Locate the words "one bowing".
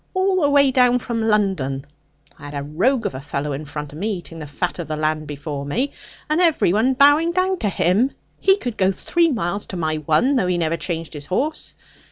6.73-7.33